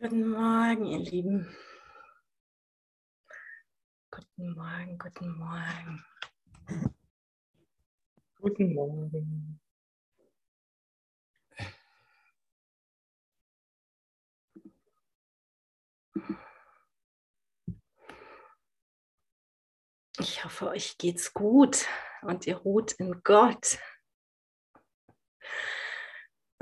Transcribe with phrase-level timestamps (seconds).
[0.00, 1.56] Guten Morgen, ihr Lieben.
[4.10, 6.04] Guten Morgen, guten Morgen.
[8.40, 9.60] Guten Morgen.
[20.18, 21.86] Ich hoffe, euch geht's gut
[22.22, 23.78] und ihr ruht in Gott.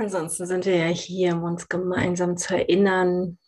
[0.03, 3.39] Ansonsten sind wir ja hier, um uns gemeinsam zu erinnern.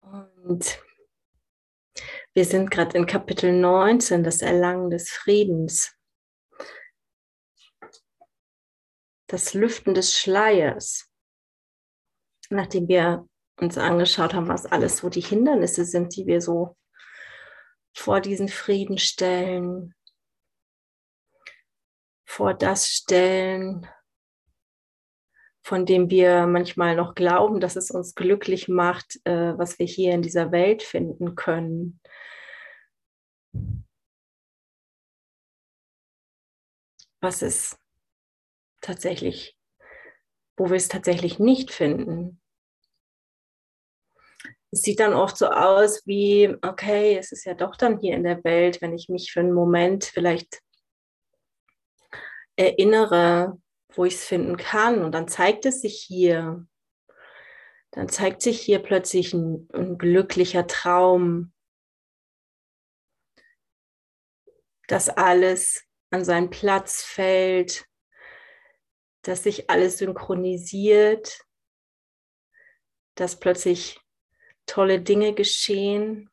[0.00, 0.82] Und
[2.32, 5.94] wir sind gerade in Kapitel 19, das Erlangen des Friedens.
[9.26, 11.12] Das Lüften des Schleiers.
[12.48, 13.28] Nachdem wir
[13.60, 16.78] uns angeschaut haben, was alles so die Hindernisse sind, die wir so
[17.94, 19.95] vor diesen Frieden stellen,
[22.26, 23.86] vor das stellen,
[25.62, 30.12] von dem wir manchmal noch glauben, dass es uns glücklich macht, äh, was wir hier
[30.12, 32.00] in dieser Welt finden können.
[37.20, 37.78] Was ist
[38.80, 39.58] tatsächlich,
[40.56, 42.40] wo wir es tatsächlich nicht finden.
[44.70, 48.24] Es sieht dann oft so aus wie, okay, es ist ja doch dann hier in
[48.24, 50.60] der Welt, wenn ich mich für einen Moment vielleicht
[52.56, 53.60] erinnere,
[53.94, 55.02] wo ich es finden kann.
[55.04, 56.66] Und dann zeigt es sich hier.
[57.92, 61.52] Dann zeigt sich hier plötzlich ein, ein glücklicher Traum,
[64.88, 67.86] dass alles an seinen Platz fällt,
[69.22, 71.40] dass sich alles synchronisiert,
[73.16, 74.00] dass plötzlich
[74.66, 76.30] tolle Dinge geschehen.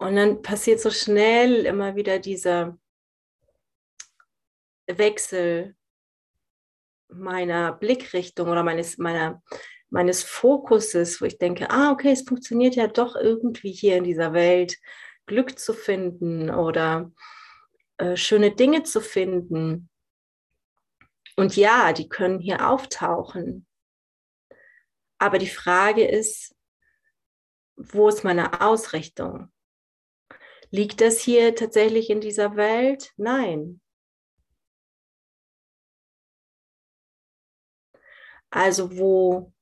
[0.00, 2.78] Und dann passiert so schnell immer wieder dieser
[4.86, 5.76] Wechsel
[7.08, 9.42] meiner Blickrichtung oder meines, meiner,
[9.90, 14.32] meines Fokuses, wo ich denke, ah, okay, es funktioniert ja doch irgendwie hier in dieser
[14.32, 14.78] Welt,
[15.26, 17.12] Glück zu finden oder
[17.98, 19.90] äh, schöne Dinge zu finden.
[21.36, 23.66] Und ja, die können hier auftauchen.
[25.18, 26.56] Aber die Frage ist,
[27.76, 29.52] wo ist meine Ausrichtung?
[30.72, 33.12] Liegt das hier tatsächlich in dieser Welt?
[33.16, 33.80] Nein.
[38.52, 39.52] Also wo,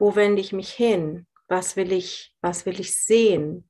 [0.00, 1.28] wo wende ich mich hin?
[1.46, 3.69] Was will ich, was will ich sehen?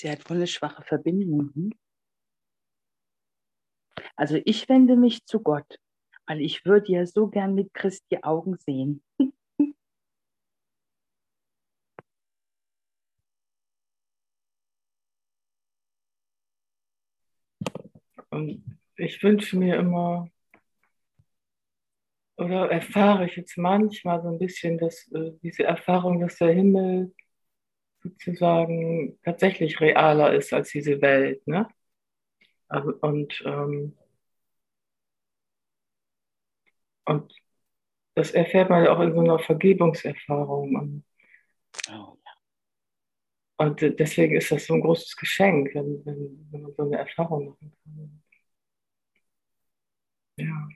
[0.00, 1.52] Sie hat wohl eine schwache Verbindung.
[1.52, 1.74] Hm?
[4.16, 5.78] Also ich wende mich zu Gott,
[6.26, 9.02] weil ich würde ja so gern mit Christi Augen sehen.
[18.30, 20.30] Und ich wünsche mir immer,
[22.38, 27.12] oder erfahre ich jetzt manchmal so ein bisschen, dass äh, diese Erfahrung, dass der Himmel
[28.02, 31.46] sozusagen tatsächlich realer ist als diese Welt.
[31.46, 31.68] Ne?
[32.68, 33.96] Also, und, ähm,
[37.04, 37.32] und
[38.14, 40.76] das erfährt man ja auch in so einer Vergebungserfahrung.
[40.76, 41.04] Und,
[41.88, 42.16] Oh,
[43.58, 47.50] und deswegen ist das so ein großes Geschenk, wenn, wenn, wenn man so eine Erfahrung
[47.50, 48.22] machen kann.
[50.36, 50.68] Ja.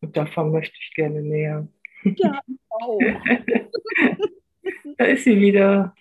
[0.00, 1.66] Und davon möchte ich gerne näher.
[2.04, 2.40] ja.
[2.68, 3.00] Oh.
[4.96, 5.94] Da ist sie wieder.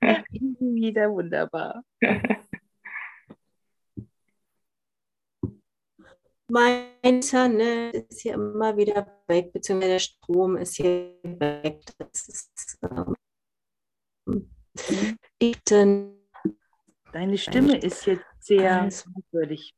[0.00, 1.82] Wieder wunderbar.
[6.50, 11.82] Mein Internet ist hier immer wieder weg, beziehungsweise der Strom ist hier weg.
[11.98, 13.14] Das ist ähm,
[15.42, 16.14] liegt in-
[17.12, 19.74] Deine Stimme ist jetzt sehr merkwürdig.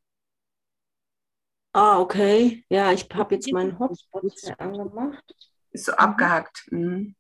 [1.72, 2.64] Ah, okay.
[2.68, 3.78] Ja, ich habe jetzt meinen.
[3.78, 5.34] Hotspot angemacht.
[5.70, 6.66] Ist so abgehackt.
[6.70, 7.14] Mhm.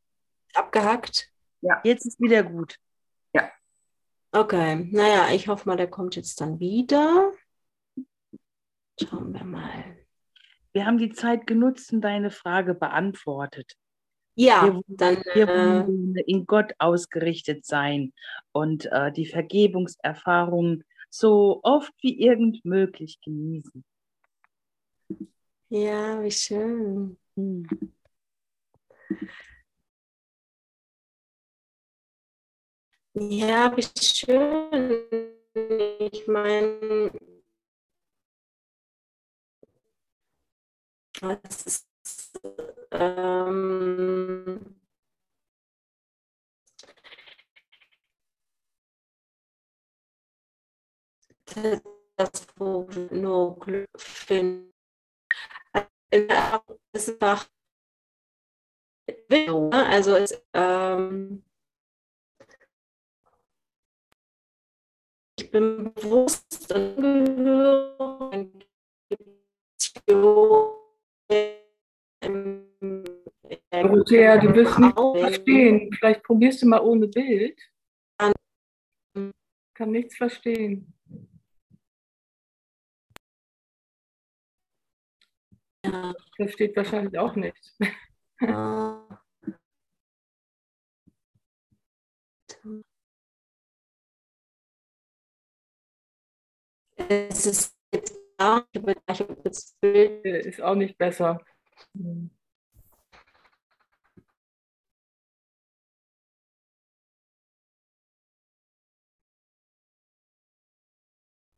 [0.54, 1.30] Abgehackt.
[1.84, 2.76] Jetzt ist wieder gut.
[4.32, 7.32] Okay, naja, ich hoffe mal, der kommt jetzt dann wieder.
[9.02, 9.96] Schauen wir mal.
[10.72, 13.72] Wir haben die Zeit genutzt und deine Frage beantwortet.
[14.36, 18.12] Ja, Wir wollen- dann Wir äh, wollen in Gott ausgerichtet sein
[18.52, 23.84] und äh, die Vergebungserfahrung so oft wie irgend möglich genießen.
[25.70, 27.18] ja, wie schön.
[27.34, 27.66] Hm.
[33.14, 35.06] Ja, wie schön.
[36.12, 37.10] Ich meine,
[41.44, 42.40] es ist
[42.92, 44.80] ähm,
[52.16, 54.72] das, wo nur Glück finden.
[56.92, 57.48] Es ist einfach,
[59.72, 61.42] also es, ähm,
[65.40, 66.70] ich bin bewusst
[73.70, 75.90] Dorothea, du wirst nicht verstehen.
[75.94, 77.58] Vielleicht probierst du mal ohne Bild.
[79.74, 80.92] Kann nichts verstehen.
[85.86, 87.78] Ja, Versteht wahrscheinlich auch nichts.
[97.08, 98.64] Es ist jetzt da,
[99.44, 100.24] das Bild.
[100.24, 101.40] Äh, Ist auch nicht besser.
[101.96, 102.30] Hm.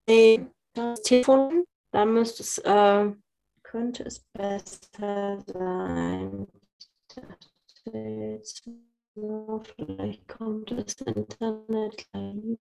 [0.08, 3.12] Nee, das Telefon, da müsste es, äh,
[3.62, 6.46] könnte es besser sein.
[7.92, 8.68] Jetzt
[9.76, 12.58] vielleicht kommt das Internet gleich.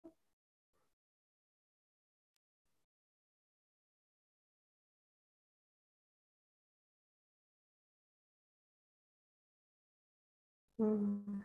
[10.80, 11.44] Hm.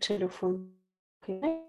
[0.00, 0.74] Telefon.
[1.22, 1.67] Okay.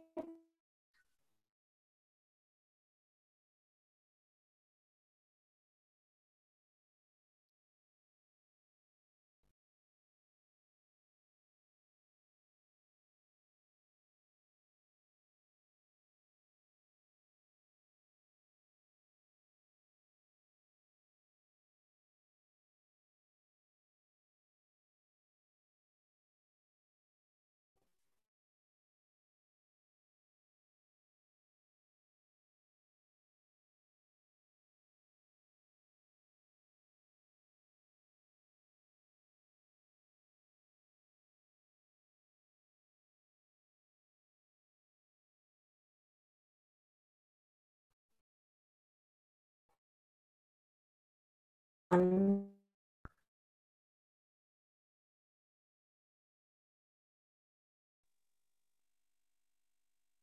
[51.91, 52.55] An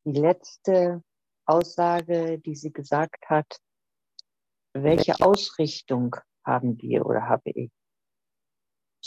[0.04, 1.02] die letzte
[1.44, 3.58] Aussage, die sie gesagt hat,
[4.74, 7.72] welche Ausrichtung haben wir oder habe ich?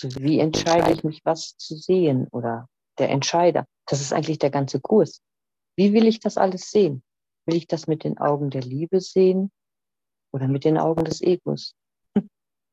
[0.01, 3.65] Also wie entscheide ich mich, was zu sehen oder der Entscheider?
[3.85, 5.21] Das ist eigentlich der ganze Kurs.
[5.77, 7.03] Wie will ich das alles sehen?
[7.45, 9.51] Will ich das mit den Augen der Liebe sehen
[10.33, 11.75] oder mit den Augen des Egos?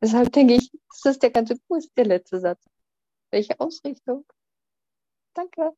[0.01, 0.71] Deshalb denke ich,
[1.03, 2.65] das ist der ganze Kurs, der letzte Satz.
[3.31, 4.25] Welche Ausrichtung?
[5.35, 5.73] Danke.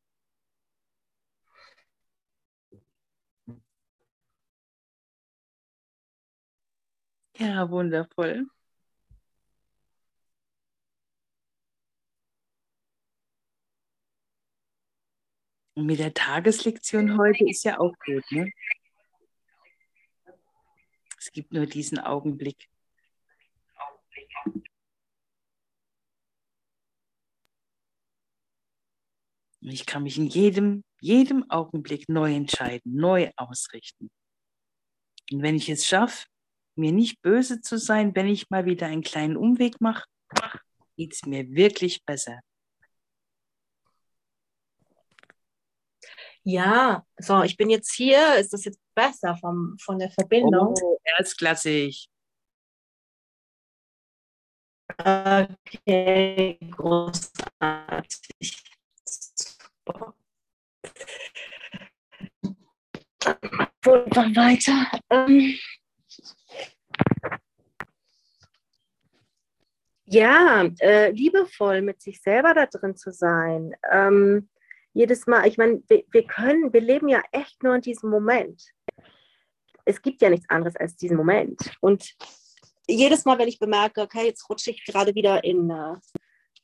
[7.37, 8.47] Ja, wundervoll.
[15.75, 18.51] Und mit der Tageslektion heute ist ja auch gut, ne?
[21.17, 22.69] Es gibt nur diesen Augenblick.
[29.61, 34.09] Ich kann mich in jedem, jedem Augenblick neu entscheiden, neu ausrichten.
[35.31, 36.27] Und wenn ich es schaffe,
[36.75, 40.05] mir nicht böse zu sein, wenn ich mal wieder einen kleinen Umweg mache,
[40.95, 42.39] geht es mir wirklich besser.
[46.43, 48.35] Ja, so, ich bin jetzt hier.
[48.37, 50.73] Ist das jetzt besser vom, von der Verbindung?
[50.81, 52.09] Oh, erstklassig.
[54.99, 58.63] Okay, großartig.
[59.05, 60.13] Super.
[63.81, 64.91] Dann weiter.
[65.09, 65.55] Ähm,
[70.05, 73.73] ja, äh, liebevoll mit sich selber da drin zu sein.
[73.89, 74.49] Ähm,
[74.91, 78.73] jedes Mal, ich meine, wir, wir können, wir leben ja echt nur in diesem Moment.
[79.85, 81.71] Es gibt ja nichts anderes als diesen Moment.
[81.79, 82.15] Und
[82.89, 85.95] jedes Mal, wenn ich bemerke, okay, jetzt rutsche ich gerade wieder in, äh,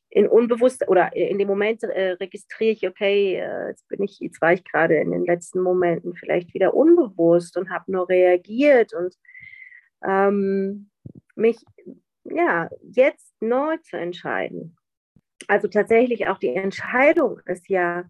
[0.10, 4.42] in unbewusst oder in dem Moment äh, registriere ich, okay, äh, jetzt bin ich, jetzt
[4.42, 9.16] war ich gerade in den letzten Momenten vielleicht wieder unbewusst und habe nur reagiert und
[10.06, 10.90] ähm,
[11.36, 11.58] mich
[12.24, 14.78] ja jetzt neu zu entscheiden.
[15.48, 18.10] Also tatsächlich auch die Entscheidung ist ja,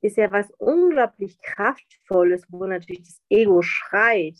[0.00, 4.38] ist ja was unglaublich Kraftvolles, wo natürlich das Ego schreit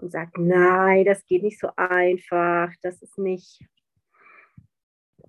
[0.00, 3.60] und sagt, nein, das geht nicht so einfach, das ist nicht,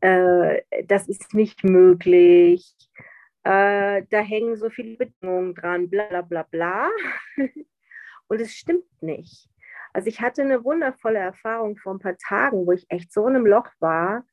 [0.02, 2.76] äh, das ist nicht möglich,
[3.44, 6.90] äh, da hängen so viele Bedingungen dran, bla bla bla bla.
[8.28, 9.50] und es stimmt nicht.
[9.94, 13.36] Also ich hatte eine wundervolle Erfahrung vor ein paar Tagen, wo ich echt so in
[13.36, 14.26] einem Loch war.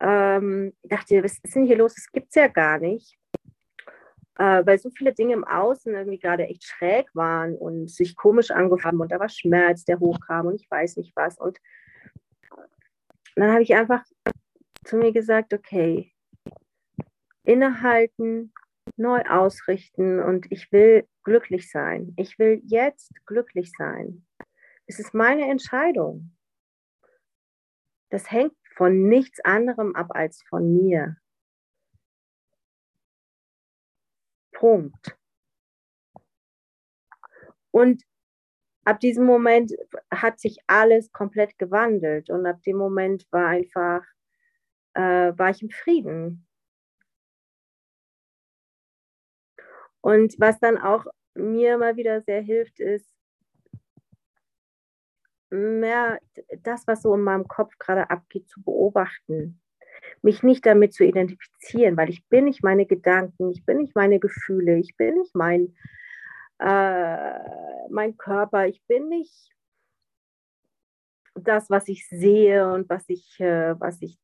[0.00, 1.94] Ähm, dachte, was ist denn hier los?
[1.94, 3.19] Das gibt es ja gar nicht.
[4.40, 8.50] Äh, weil so viele Dinge im Außen irgendwie gerade echt schräg waren und sich komisch
[8.50, 11.36] angefühlt haben und da war Schmerz, der hochkam und ich weiß nicht was.
[11.38, 11.58] Und
[13.36, 14.02] dann habe ich einfach
[14.84, 16.14] zu mir gesagt, okay,
[17.44, 18.54] innehalten,
[18.96, 22.14] neu ausrichten und ich will glücklich sein.
[22.16, 24.24] Ich will jetzt glücklich sein.
[24.86, 26.34] Es ist meine Entscheidung.
[28.08, 31.18] Das hängt von nichts anderem ab als von mir.
[34.60, 35.16] Punkt.
[37.70, 38.02] Und
[38.84, 39.72] ab diesem Moment
[40.10, 44.02] hat sich alles komplett gewandelt und ab dem Moment war einfach,
[44.94, 46.46] äh, war ich im Frieden.
[50.02, 53.14] Und was dann auch mir mal wieder sehr hilft, ist,
[55.50, 56.20] mehr
[56.62, 59.59] das, was so in meinem Kopf gerade abgeht, zu beobachten.
[60.22, 64.20] Mich nicht damit zu identifizieren, weil ich bin nicht meine Gedanken, ich bin nicht meine
[64.20, 65.74] Gefühle, ich bin nicht mein,
[66.58, 67.38] äh,
[67.88, 69.50] mein Körper, ich bin nicht
[71.34, 74.18] das, was ich sehe und was ich, äh, was ich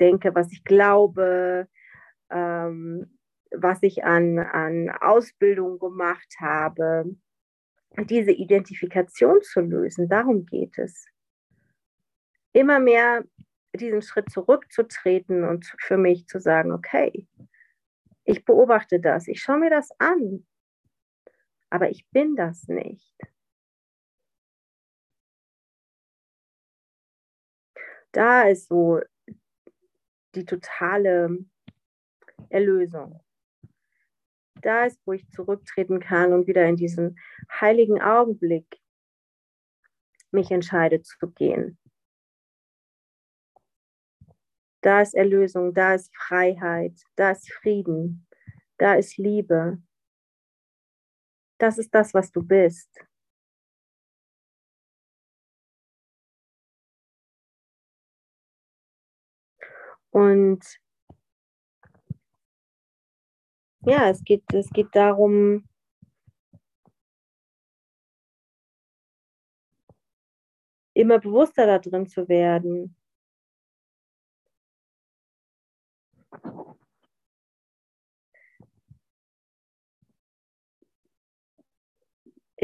[0.00, 1.68] denke, was ich glaube,
[2.30, 3.18] ähm,
[3.50, 7.16] was ich an, an Ausbildung gemacht habe
[8.02, 10.08] diese Identifikation zu lösen.
[10.08, 11.06] Darum geht es.
[12.52, 13.24] Immer mehr
[13.76, 17.26] diesen Schritt zurückzutreten und für mich zu sagen, okay,
[18.24, 20.46] ich beobachte das, ich schaue mir das an,
[21.70, 23.14] aber ich bin das nicht.
[28.12, 29.00] Da ist so
[30.34, 31.38] die totale
[32.48, 33.24] Erlösung
[34.64, 37.18] da ist, wo ich zurücktreten kann und wieder in diesen
[37.60, 38.80] heiligen Augenblick
[40.30, 41.78] mich entscheide zu gehen.
[44.84, 48.26] Da ist Erlösung, da ist Freiheit, da ist Frieden,
[48.76, 49.78] da ist Liebe.
[51.58, 52.90] Das ist das, was du bist.
[60.10, 60.62] Und
[63.86, 65.66] ja, es geht, es geht darum,
[70.92, 72.94] immer bewusster da drin zu werden.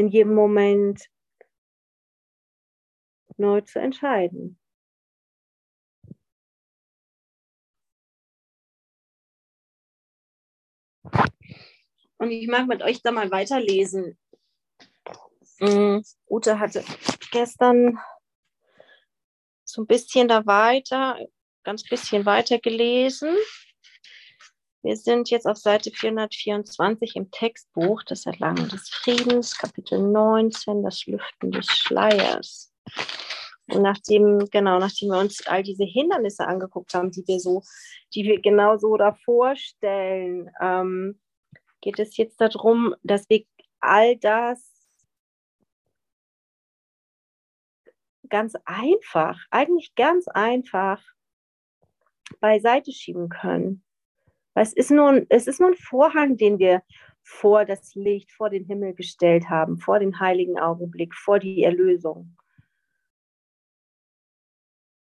[0.00, 1.10] In jedem Moment
[3.36, 4.58] neu zu entscheiden.
[12.16, 14.18] Und ich mag mit euch da mal weiterlesen.
[15.58, 16.02] Mhm.
[16.30, 16.82] Ute hatte
[17.30, 17.98] gestern
[19.64, 21.18] so ein bisschen da weiter,
[21.62, 23.36] ganz bisschen weiter gelesen.
[24.82, 31.04] Wir sind jetzt auf Seite 424 im Textbuch, das Erlangen des Friedens, Kapitel 19, das
[31.04, 32.72] Lüften des Schleiers.
[33.70, 37.62] Und nachdem, genau, nachdem wir uns all diese Hindernisse angeguckt haben, die wir so,
[38.14, 41.20] die wir genau so davor stellen, ähm,
[41.82, 43.44] geht es jetzt darum, dass wir
[43.80, 44.72] all das
[48.30, 51.02] ganz einfach, eigentlich ganz einfach
[52.40, 53.84] beiseite schieben können.
[54.54, 56.82] Es ist, nur ein, es ist nur ein Vorhang, den wir
[57.22, 62.36] vor das Licht, vor den Himmel gestellt haben, vor den heiligen Augenblick, vor die Erlösung.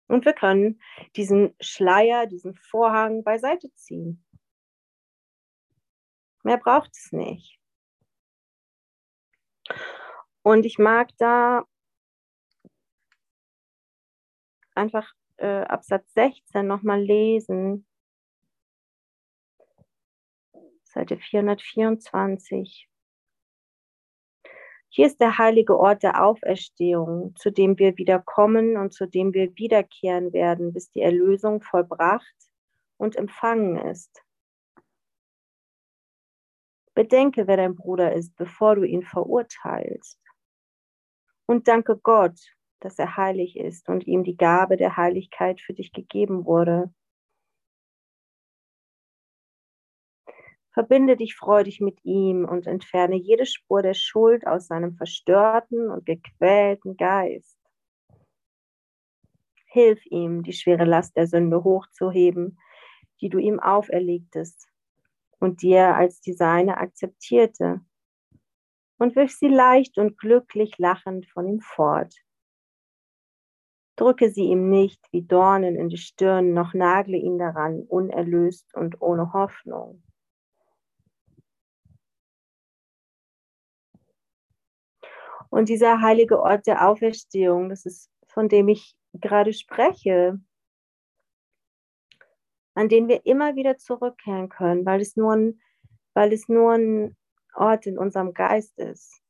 [0.08, 0.82] Und wir können
[1.16, 4.24] diesen Schleier, diesen Vorhang beiseite ziehen.
[6.44, 7.60] Mehr braucht es nicht.
[10.42, 11.66] Und ich mag da
[14.76, 17.88] einfach äh, Absatz 16 nochmal lesen.
[20.94, 22.90] Seite 424.
[24.90, 29.34] Hier ist der heilige Ort der Auferstehung, zu dem wir wieder kommen und zu dem
[29.34, 32.36] wir wiederkehren werden, bis die Erlösung vollbracht
[32.98, 34.22] und empfangen ist.
[36.94, 40.20] Bedenke, wer dein Bruder ist, bevor du ihn verurteilst.
[41.46, 42.38] Und danke Gott,
[42.82, 46.94] dass er heilig ist und ihm die Gabe der Heiligkeit für dich gegeben wurde.
[50.74, 56.06] Verbinde dich freudig mit ihm und entferne jede Spur der Schuld aus seinem verstörten und
[56.06, 57.58] gequälten Geist.
[59.66, 62.58] Hilf ihm, die schwere Last der Sünde hochzuheben,
[63.20, 64.68] die du ihm auferlegtest
[65.40, 67.82] und die er als die seine akzeptierte,
[68.98, 72.14] und wirf sie leicht und glücklich lachend von ihm fort.
[73.96, 79.02] Drücke sie ihm nicht wie Dornen in die Stirn, noch nagle ihn daran, unerlöst und
[79.02, 80.04] ohne Hoffnung.
[85.52, 90.40] Und dieser heilige Ort der Auferstehung, das ist, von dem ich gerade spreche,
[92.74, 95.62] an den wir immer wieder zurückkehren können, weil es nur ein,
[96.14, 97.18] weil es nur ein
[97.54, 99.22] Ort in unserem Geist ist.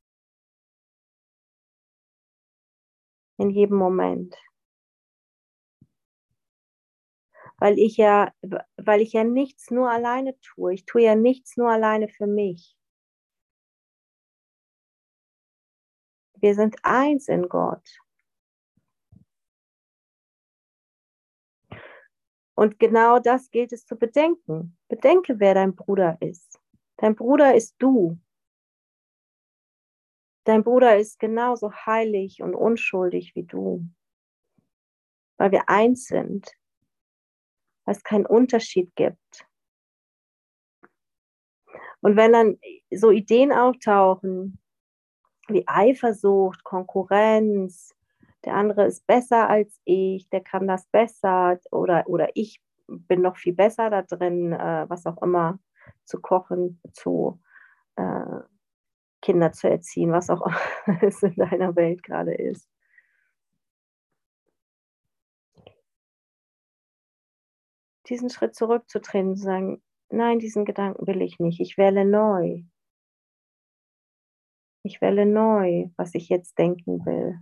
[3.37, 4.35] In jedem Moment.
[7.57, 8.31] Weil ich ja,
[8.77, 10.75] weil ich ja nichts nur alleine tue.
[10.75, 12.75] Ich tue ja nichts nur alleine für mich.
[16.41, 17.87] Wir sind eins in Gott.
[22.55, 24.77] Und genau das gilt es zu bedenken.
[24.87, 26.59] Bedenke, wer dein Bruder ist.
[26.97, 28.19] Dein Bruder ist du.
[30.43, 33.87] Dein Bruder ist genauso heilig und unschuldig wie du,
[35.37, 36.51] weil wir eins sind,
[37.85, 39.47] weil es keinen Unterschied gibt.
[42.01, 42.59] Und wenn dann
[42.91, 44.60] so Ideen auftauchen
[45.53, 47.95] wie Eifersucht, Konkurrenz,
[48.45, 53.37] der andere ist besser als ich, der kann das besser oder, oder ich bin noch
[53.37, 55.59] viel besser da drin, äh, was auch immer,
[56.05, 57.39] zu kochen, zu
[57.95, 58.41] äh,
[59.21, 62.67] Kinder zu erziehen, was auch immer es in deiner Welt gerade ist.
[68.07, 72.63] Diesen Schritt zurückzutreten, zu sagen, nein, diesen Gedanken will ich nicht, ich wähle neu.
[74.83, 77.39] Ich wähle neu, was ich jetzt denken will.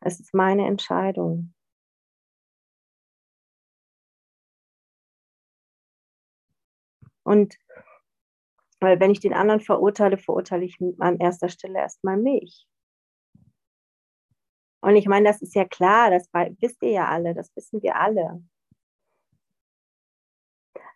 [0.00, 1.54] Es ist meine Entscheidung.
[7.24, 7.58] Und
[8.80, 12.66] weil wenn ich den anderen verurteile, verurteile ich an erster Stelle erstmal mich.
[14.80, 16.28] Und ich meine, das ist ja klar, das
[16.60, 18.42] wisst ihr ja alle, das wissen wir alle.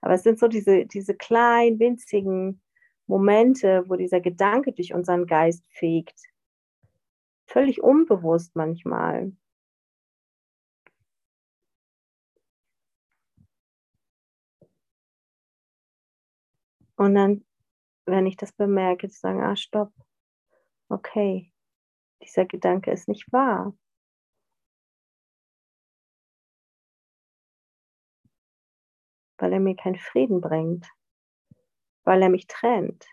[0.01, 2.62] Aber es sind so diese, diese kleinen, winzigen
[3.06, 6.18] Momente, wo dieser Gedanke durch unseren Geist fegt,
[7.46, 9.32] völlig unbewusst manchmal.
[16.96, 17.44] Und dann,
[18.06, 19.92] wenn ich das bemerke, zu sagen, ah, stopp,
[20.88, 21.52] okay,
[22.22, 23.76] dieser Gedanke ist nicht wahr.
[29.38, 30.86] Weil er mir keinen Frieden bringt,
[32.04, 33.06] weil er mich trennt.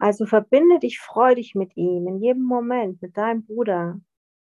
[0.00, 4.00] Also verbinde dich freudig mit ihm in jedem Moment, mit deinem Bruder,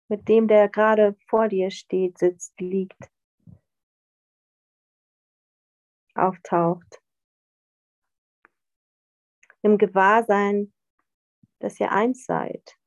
[0.08, 3.10] mit dem, der gerade vor dir steht, sitzt, liegt,
[6.14, 7.02] auftaucht.
[9.62, 10.72] Im Gewahrsein,
[11.58, 12.79] dass ihr eins seid.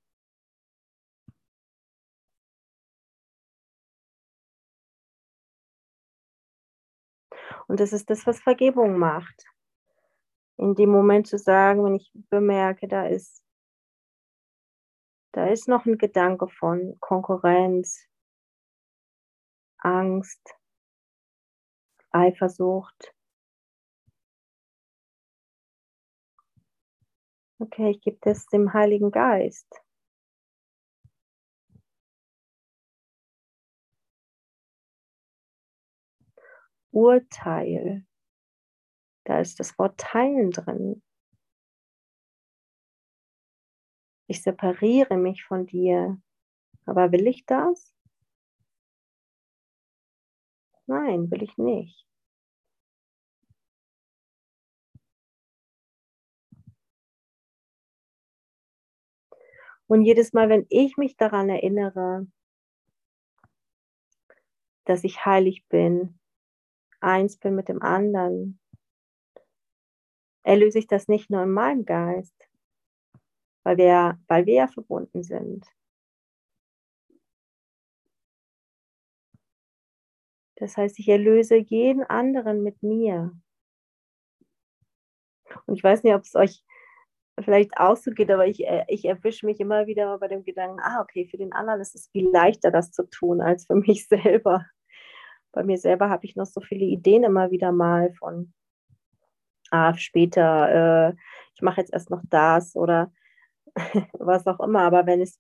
[7.74, 9.48] Und das ist das, was Vergebung macht.
[10.58, 13.44] in dem Moment zu sagen, wenn ich bemerke, da ist,
[15.32, 18.08] da ist noch ein Gedanke von Konkurrenz,
[19.80, 20.54] Angst,
[22.12, 23.16] Eifersucht.
[27.58, 29.83] Okay, ich gebe das dem Heiligen Geist.
[36.94, 38.06] Urteil.
[39.26, 41.02] Da ist das Wort teilen drin.
[44.28, 46.22] Ich separiere mich von dir.
[46.86, 47.94] Aber will ich das?
[50.88, 52.06] Nein, will ich nicht.
[59.88, 62.28] Und jedes Mal, wenn ich mich daran erinnere,
[64.86, 66.20] dass ich heilig bin,
[67.04, 68.60] eins bin mit dem anderen,
[70.44, 72.50] erlöse ich das nicht nur in meinem Geist,
[73.64, 75.66] weil wir, weil wir ja verbunden sind.
[80.56, 83.34] Das heißt, ich erlöse jeden anderen mit mir.
[85.66, 86.64] Und ich weiß nicht, ob es euch
[87.42, 90.80] vielleicht auch so geht, aber ich, äh, ich erwische mich immer wieder bei dem Gedanken,
[90.82, 94.08] ah, okay, für den anderen ist es viel leichter, das zu tun, als für mich
[94.08, 94.66] selber.
[95.54, 98.54] Bei mir selber habe ich noch so viele Ideen immer wieder mal von,
[99.72, 101.16] ah, später, äh,
[101.56, 103.14] ich mache jetzt erst noch das oder
[104.14, 104.82] was auch immer.
[104.82, 105.40] Aber wenn es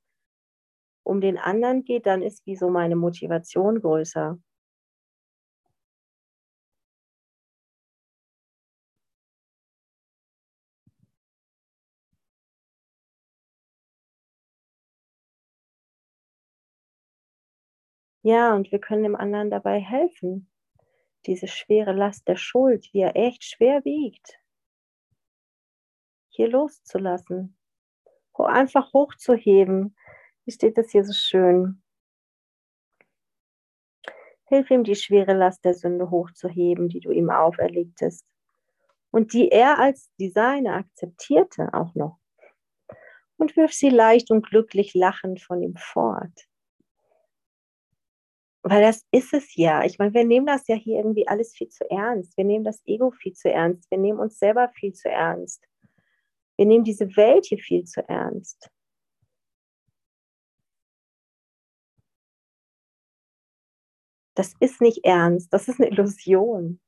[1.03, 4.37] um den anderen geht, dann ist wie so meine Motivation größer.
[18.23, 20.49] Ja, und wir können dem anderen dabei helfen,
[21.25, 24.39] diese schwere Last der Schuld, die ja echt schwer wiegt,
[26.29, 27.57] hier loszulassen,
[28.33, 29.95] einfach hochzuheben.
[30.45, 31.81] Wie steht das hier so schön?
[34.45, 38.25] Hilf ihm, die schwere Last der Sünde hochzuheben, die du ihm auferlegtest
[39.11, 42.19] und die er als die seine akzeptierte auch noch.
[43.37, 46.47] Und wirf sie leicht und glücklich lachend von ihm fort.
[48.63, 49.83] Weil das ist es ja.
[49.83, 52.37] Ich meine, wir nehmen das ja hier irgendwie alles viel zu ernst.
[52.37, 53.91] Wir nehmen das Ego viel zu ernst.
[53.91, 55.65] Wir nehmen uns selber viel zu ernst.
[56.57, 58.69] Wir nehmen diese Welt hier viel zu ernst.
[64.35, 66.79] Das ist nicht ernst, das ist eine Illusion.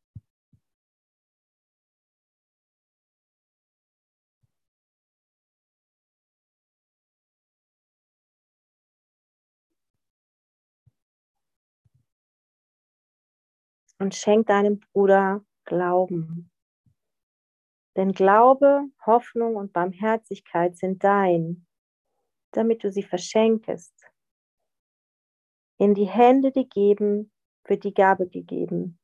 [14.05, 16.51] Und schenk deinem Bruder Glauben.
[17.95, 21.65] Denn Glaube, Hoffnung und Barmherzigkeit sind dein,
[22.51, 23.95] damit du sie verschenkest.
[25.79, 27.31] In die Hände, die geben,
[27.63, 28.99] wird die Gabe gegeben.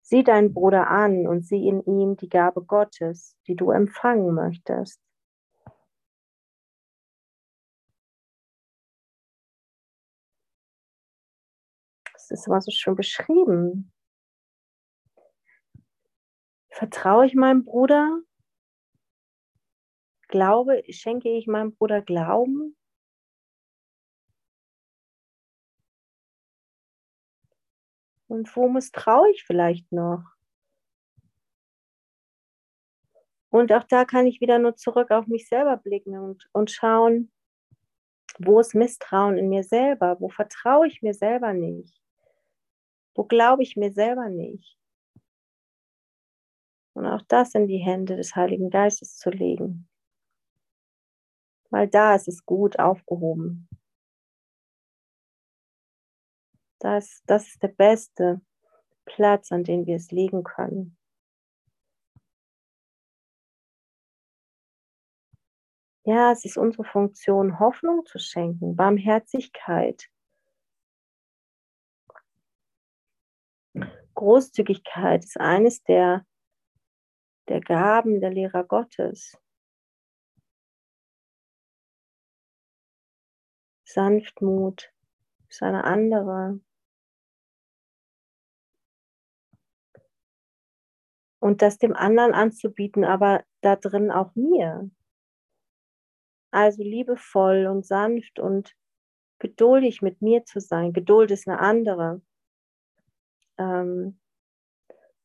[0.00, 4.98] Sieh deinen Bruder an und sieh in ihm die Gabe Gottes, die du empfangen möchtest.
[12.30, 13.92] Ist immer so schön beschrieben.
[16.70, 18.20] Vertraue ich meinem Bruder?
[20.28, 22.76] Glaube, schenke ich meinem Bruder Glauben?
[28.28, 30.24] Und wo misstraue ich vielleicht noch?
[33.50, 37.32] Und auch da kann ich wieder nur zurück auf mich selber blicken und, und schauen,
[38.38, 40.16] wo ist Misstrauen in mir selber?
[40.20, 42.05] Wo vertraue ich mir selber nicht?
[43.16, 44.78] Wo glaube ich mir selber nicht?
[46.92, 49.88] Und auch das in die Hände des Heiligen Geistes zu legen.
[51.70, 53.68] Weil da ist es gut aufgehoben.
[56.78, 58.40] Das, das ist der beste
[59.06, 60.96] Platz, an den wir es legen können.
[66.04, 70.08] Ja, es ist unsere Funktion, Hoffnung zu schenken, Barmherzigkeit,
[74.16, 76.26] Großzügigkeit ist eines der,
[77.48, 79.38] der Gaben der Lehrer Gottes.
[83.84, 84.92] Sanftmut
[85.48, 86.60] ist eine andere.
[91.38, 94.90] Und das dem anderen anzubieten, aber da drin auch mir.
[96.50, 98.74] Also liebevoll und sanft und
[99.38, 100.92] geduldig mit mir zu sein.
[100.92, 102.22] Geduld ist eine andere
[103.58, 104.18] ähm,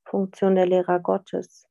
[0.06, 1.67] Funktion der Lehrer Gottes.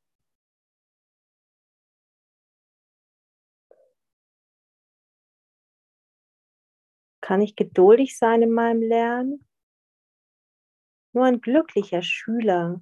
[7.20, 9.46] Kann ich geduldig sein in meinem Lernen?
[11.12, 12.80] Nur ein glücklicher Schüler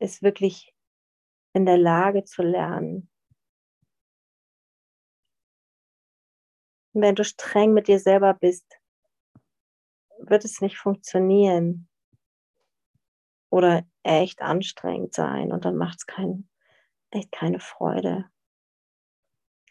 [0.00, 0.74] ist wirklich
[1.52, 3.10] in der Lage zu lernen.
[6.94, 8.77] Wenn du streng mit dir selber bist,
[10.20, 11.88] wird es nicht funktionieren
[13.50, 16.48] oder echt anstrengend sein und dann macht es kein,
[17.10, 18.26] echt keine Freude.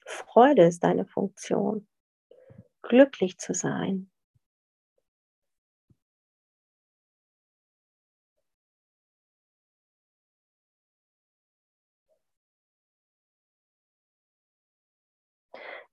[0.05, 1.87] Freude ist deine Funktion,
[2.81, 4.09] glücklich zu sein.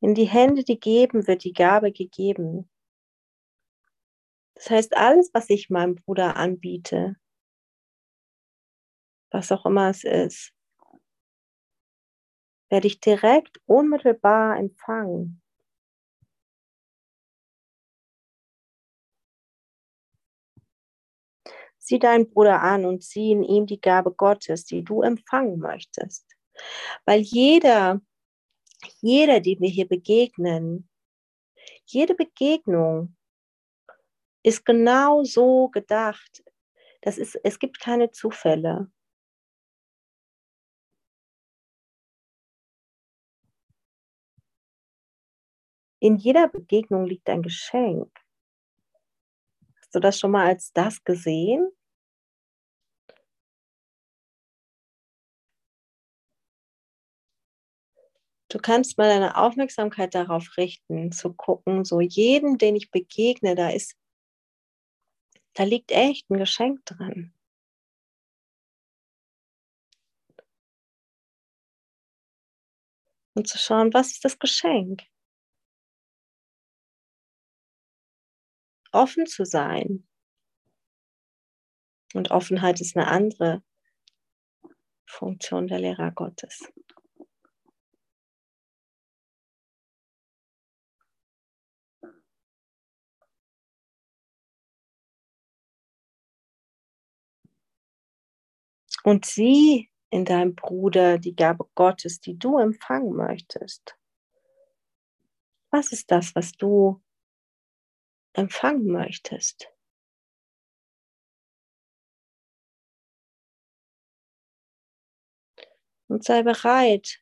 [0.01, 2.69] In die Hände, die geben, wird die Gabe gegeben.
[4.55, 7.17] Das heißt, alles, was ich meinem Bruder anbiete,
[9.31, 10.53] was auch immer es ist,
[12.71, 15.43] werde ich direkt unmittelbar empfangen.
[21.79, 26.25] Sieh deinen Bruder an und sieh in ihm die Gabe Gottes, die du empfangen möchtest.
[27.05, 28.01] Weil jeder,
[29.03, 30.89] jeder, dem wir hier begegnen,
[31.85, 33.17] jede Begegnung
[34.45, 36.45] ist genau so gedacht.
[37.01, 38.91] Das ist, es gibt keine Zufälle.
[45.99, 48.11] In jeder Begegnung liegt ein Geschenk.
[49.81, 51.71] Hast du das schon mal als das gesehen?
[58.51, 63.71] Du kannst mal deine Aufmerksamkeit darauf richten, zu gucken, so jeden, den ich begegne, da
[63.71, 63.97] ist,
[65.55, 67.33] da liegt echt ein Geschenk drin.
[73.37, 75.03] Und zu schauen, was ist das Geschenk?
[78.93, 80.07] Offen zu sein.
[82.15, 83.65] Und Offenheit ist eine andere
[85.05, 86.73] Funktion der Lehrer Gottes.
[99.05, 103.99] Und sieh in deinem Bruder die Gabe Gottes, die du empfangen möchtest.
[105.71, 107.03] Was ist das, was du
[108.33, 109.71] empfangen möchtest?
[116.09, 117.21] Und sei bereit,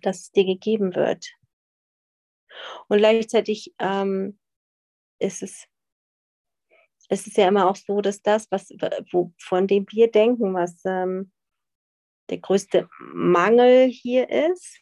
[0.00, 1.26] dass es dir gegeben wird.
[2.88, 4.38] Und gleichzeitig ähm,
[5.18, 5.69] ist es
[7.12, 8.70] es ist ja immer auch so, dass das, was,
[9.10, 11.32] wo, von dem wir denken, was ähm,
[12.30, 14.80] der größte Mangel hier ist,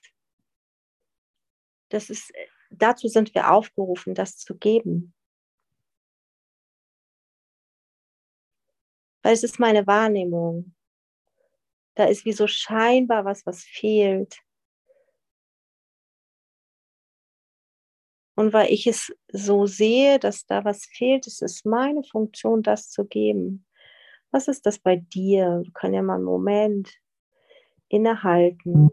[1.88, 2.30] das ist,
[2.70, 5.14] dazu sind wir aufgerufen, das zu geben.
[9.22, 10.74] Weil es ist meine Wahrnehmung.
[11.94, 14.38] Da ist wie so scheinbar was, was fehlt.
[18.38, 22.88] Und weil ich es so sehe, dass da was fehlt, ist es meine Funktion, das
[22.88, 23.66] zu geben.
[24.30, 25.62] Was ist das bei dir?
[25.64, 26.88] Du kannst ja mal einen Moment
[27.88, 28.90] innehalten.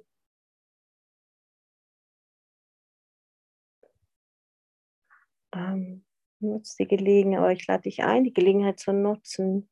[5.53, 6.03] Ähm,
[6.39, 9.69] nutz die Gelegenheit, aber ich lade dich ein, die Gelegenheit zu nutzen.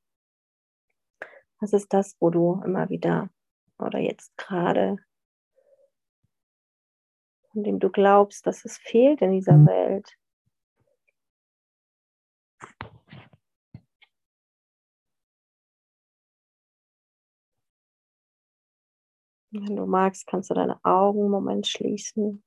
[1.59, 3.31] Was ist das, wo du immer wieder
[3.79, 4.97] oder jetzt gerade
[7.53, 9.67] von dem du glaubst, dass es fehlt in dieser mhm.
[9.67, 10.17] Welt.
[19.51, 22.43] Wenn du magst, kannst du deine Augen einen Moment schließen.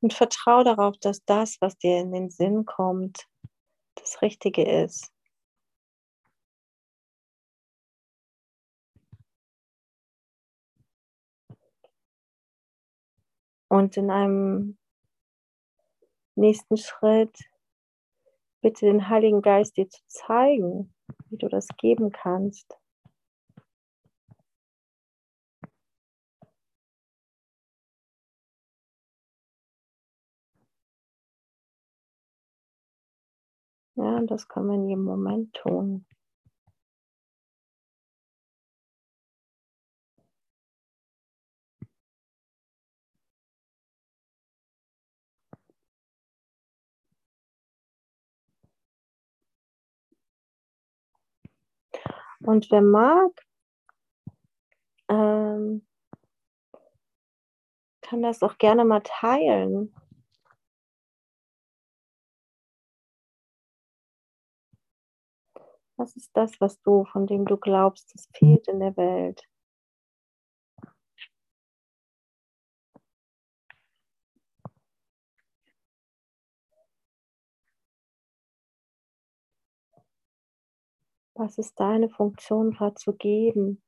[0.00, 3.26] Und vertraue darauf, dass das, was dir in den Sinn kommt,
[3.96, 5.12] das Richtige ist.
[13.68, 14.78] Und in einem
[16.34, 17.38] nächsten Schritt
[18.62, 20.92] bitte den Heiligen Geist dir zu zeigen,
[21.28, 22.76] wie du das geben kannst.
[34.00, 36.06] Ja, das kann man in jedem Moment tun.
[52.40, 53.32] Und wer mag,
[55.10, 55.86] ähm,
[58.00, 59.94] kann das auch gerne mal teilen.
[66.00, 69.46] Was ist das, was du, von dem du glaubst, es fehlt in der Welt?
[81.34, 83.82] Was ist deine Funktion gerade zu geben?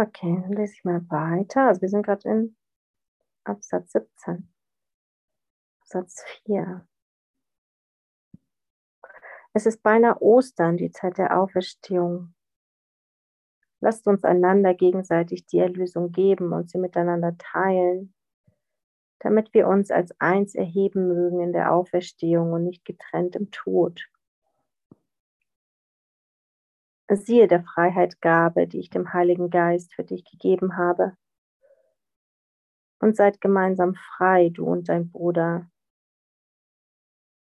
[0.00, 1.66] Okay, dann lese ich mal weiter.
[1.66, 2.56] Also wir sind gerade in
[3.42, 4.48] Absatz 17.
[5.80, 6.86] Absatz 4.
[9.54, 12.32] Es ist beinahe Ostern, die Zeit der Auferstehung.
[13.80, 18.14] Lasst uns einander gegenseitig die Erlösung geben und sie miteinander teilen,
[19.18, 24.08] damit wir uns als eins erheben mögen in der Auferstehung und nicht getrennt im Tod.
[27.16, 31.16] Siehe der Freiheit Gabe, die ich dem Heiligen Geist für dich gegeben habe.
[33.00, 35.70] Und seid gemeinsam frei, du und dein Bruder,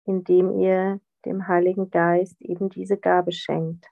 [0.05, 3.87] indem ihr dem Heiligen Geist eben diese Gabe schenkt.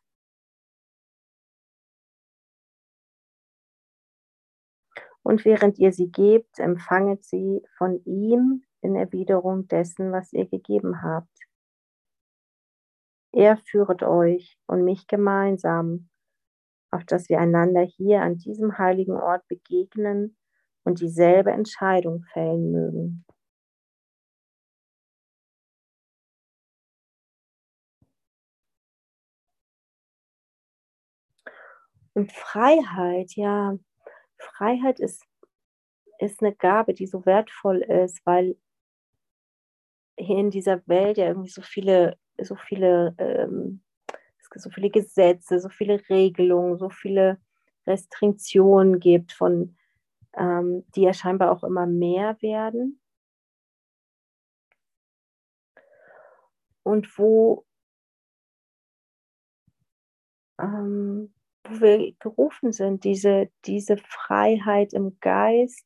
[5.23, 11.01] Und während ihr sie gebt, empfanget sie von ihm in Erwiderung dessen, was ihr gegeben
[11.01, 11.36] habt.
[13.33, 16.09] Er führet euch und mich gemeinsam,
[16.91, 20.37] auf dass wir einander hier an diesem heiligen Ort begegnen
[20.83, 23.25] und dieselbe Entscheidung fällen mögen.
[32.13, 33.77] Und Freiheit, ja,
[34.39, 35.23] Freiheit ist,
[36.19, 38.57] ist eine Gabe, die so wertvoll ist, weil
[40.19, 43.81] hier in dieser Welt ja irgendwie so viele so viele, ähm,
[44.55, 47.39] so viele Gesetze, so viele Regelungen, so viele
[47.85, 49.77] Restriktionen gibt, von,
[50.35, 52.99] ähm, die ja scheinbar auch immer mehr werden.
[56.83, 57.65] Und wo,
[60.59, 61.33] ähm,
[61.65, 65.85] wo wir gerufen sind, diese, diese Freiheit im Geist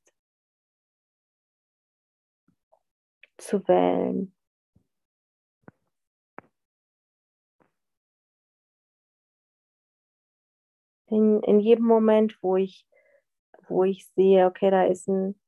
[3.38, 4.34] zu wählen.
[11.12, 12.88] In, in jedem Moment, wo ich,
[13.68, 15.40] wo ich sehe, okay, da ist ein,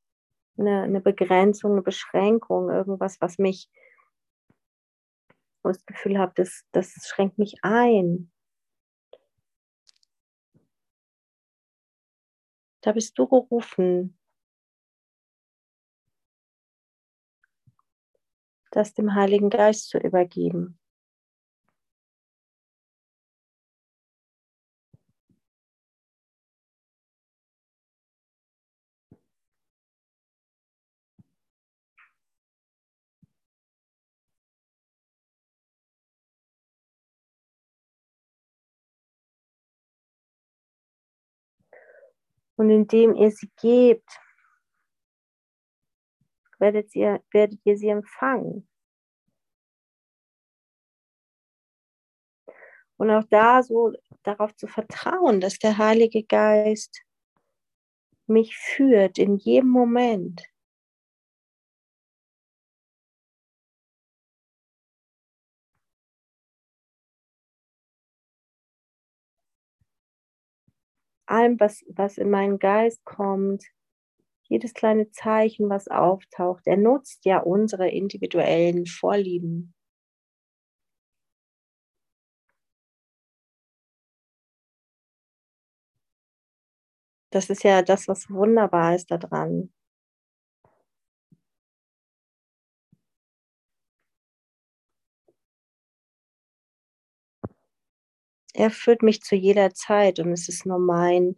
[0.58, 3.70] eine, eine Begrenzung, eine Beschränkung, irgendwas, was mich,
[5.62, 8.30] wo ich das Gefühl habe, das, das schränkt mich ein.
[12.82, 14.18] Da bist du gerufen,
[18.70, 20.78] das dem Heiligen Geist zu übergeben.
[42.56, 44.08] Und indem ihr sie gebt,
[46.58, 48.68] werdet ihr, werdet ihr sie empfangen.
[52.96, 53.92] Und auch da so
[54.22, 57.02] darauf zu vertrauen, dass der Heilige Geist
[58.26, 60.42] mich führt in jedem Moment.
[71.26, 73.64] Allem, was, was in meinen Geist kommt,
[74.44, 79.74] jedes kleine Zeichen, was auftaucht, er nutzt ja unsere individuellen Vorlieben.
[87.32, 89.70] Das ist ja das, was wunderbar ist daran.
[98.54, 101.36] Er führt mich zu jeder Zeit und es ist nur mein,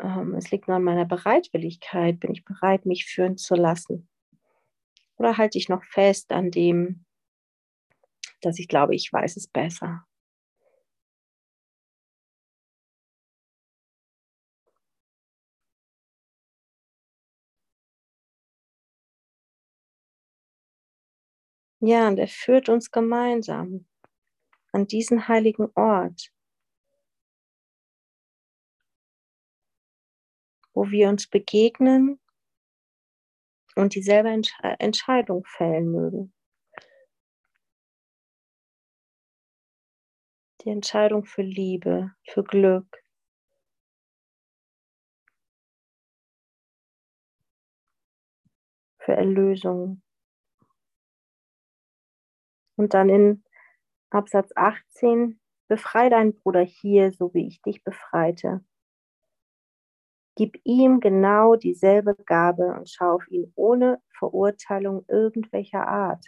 [0.00, 2.20] ähm, es liegt nur an meiner Bereitwilligkeit.
[2.20, 4.08] Bin ich bereit, mich führen zu lassen?
[5.16, 7.06] Oder halte ich noch fest an dem,
[8.42, 10.04] dass ich glaube, ich weiß es besser?
[21.80, 23.84] Ja, und er führt uns gemeinsam
[24.72, 26.32] an diesen heiligen Ort,
[30.72, 32.18] wo wir uns begegnen
[33.76, 36.34] und dieselbe Entsch Entscheidung fällen mögen.
[40.64, 43.02] Die Entscheidung für Liebe, für Glück.
[48.98, 50.02] Für Erlösung.
[52.76, 53.44] Und dann in
[54.12, 58.62] Absatz 18, befrei deinen Bruder hier, so wie ich dich befreite.
[60.36, 66.26] Gib ihm genau dieselbe Gabe und schau auf ihn ohne Verurteilung irgendwelcher Art.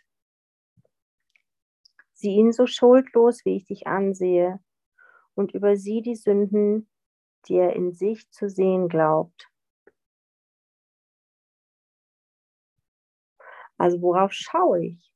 [2.12, 4.60] Sieh ihn so schuldlos, wie ich dich ansehe,
[5.34, 6.88] und übersieh die Sünden,
[7.48, 9.50] die er in sich zu sehen glaubt.
[13.78, 15.13] Also worauf schaue ich?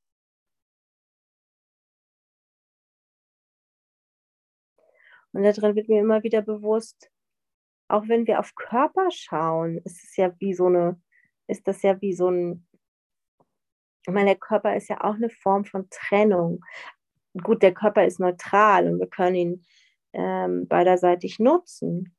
[5.32, 7.10] Und da drin wird mir immer wieder bewusst,
[7.88, 11.00] auch wenn wir auf Körper schauen, ist es ja wie so eine,
[11.46, 12.66] ist das ja wie so ein,
[14.06, 16.64] ich meine, der Körper ist ja auch eine Form von Trennung.
[17.42, 19.66] Gut, der Körper ist neutral und wir können ihn
[20.12, 22.14] ähm, beiderseitig nutzen.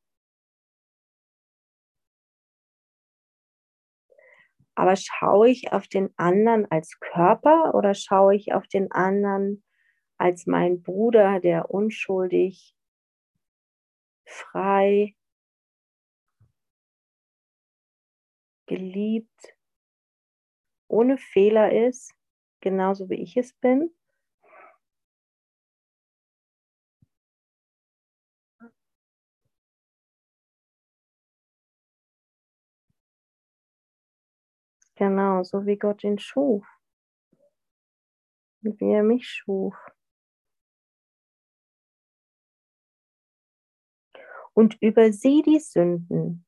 [4.75, 9.63] Aber schaue ich auf den anderen als Körper oder schaue ich auf den anderen
[10.17, 12.75] als mein Bruder, der unschuldig
[14.29, 15.15] frei,
[18.67, 19.53] geliebt,
[20.89, 22.13] ohne Fehler ist,
[22.59, 23.91] genauso wie ich es bin.
[34.97, 36.63] Genau, so wie Gott ihn schuf.
[38.61, 39.75] Wie er mich schuf.
[44.53, 46.45] Und übersieh die Sünden,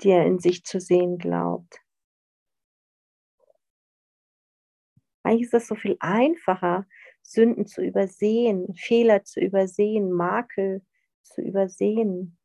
[0.00, 1.80] die er in sich zu sehen glaubt.
[5.22, 6.86] Eigentlich ist das so viel einfacher,
[7.22, 10.82] Sünden zu übersehen, Fehler zu übersehen, Makel
[11.22, 12.38] zu übersehen.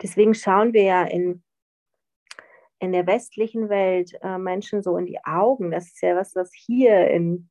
[0.00, 1.42] Deswegen schauen wir ja in,
[2.78, 5.70] in der westlichen Welt äh, Menschen so in die Augen.
[5.70, 7.50] Das ist ja was, was hier in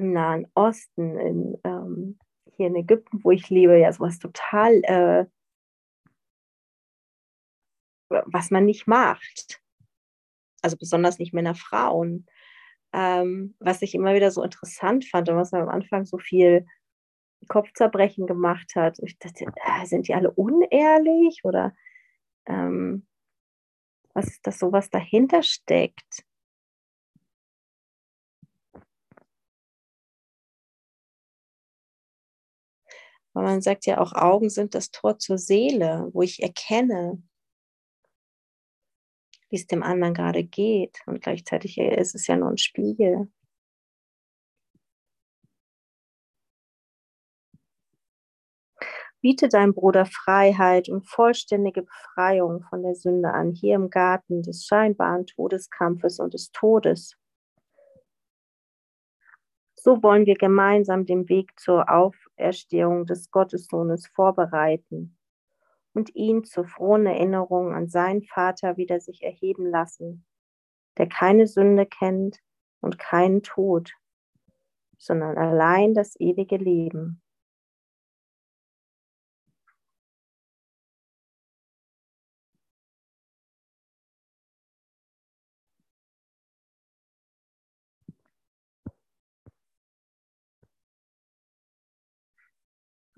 [0.00, 2.18] im Nahen Osten, in, ähm,
[2.56, 5.26] hier in Ägypten, wo ich lebe, ja sowas total, äh,
[8.08, 9.60] was man nicht macht.
[10.62, 12.26] Also besonders nicht Männer, Frauen.
[12.92, 16.66] Ähm, was ich immer wieder so interessant fand und was mir am Anfang so viel
[17.48, 18.98] Kopfzerbrechen gemacht hat.
[19.02, 21.74] Ich dachte, äh, sind die alle unehrlich oder
[22.46, 23.06] ähm,
[24.12, 26.24] was ist das so, was dahinter steckt?
[33.32, 37.22] Weil man sagt ja auch, Augen sind das Tor zur Seele, wo ich erkenne,
[39.50, 40.98] wie es dem anderen gerade geht.
[41.06, 43.30] Und gleichzeitig ist es ja nur ein Spiegel.
[49.22, 54.64] Biete deinem Bruder Freiheit und vollständige Befreiung von der Sünde an, hier im Garten des
[54.64, 57.16] scheinbaren Todeskampfes und des Todes.
[59.74, 61.90] So wollen wir gemeinsam den Weg zur
[62.40, 65.16] Auferstehung des Gottessohnes vorbereiten
[65.92, 70.24] und ihn zur frohen Erinnerung an seinen Vater wieder sich erheben lassen,
[70.96, 72.38] der keine Sünde kennt
[72.80, 73.92] und keinen Tod,
[74.96, 77.22] sondern allein das ewige Leben.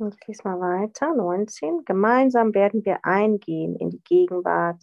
[0.02, 1.14] Und ich lese mal weiter.
[1.14, 1.84] 19.
[1.84, 4.82] Gemeinsam werden wir eingehen in die Gegenwart,